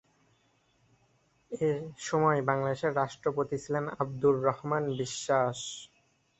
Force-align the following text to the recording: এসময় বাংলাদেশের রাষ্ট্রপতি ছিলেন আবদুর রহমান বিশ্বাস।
এসময় 1.51 2.39
বাংলাদেশের 2.49 2.97
রাষ্ট্রপতি 3.01 3.55
ছিলেন 3.63 3.85
আবদুর 3.95 4.35
রহমান 4.47 4.83
বিশ্বাস। 4.95 5.57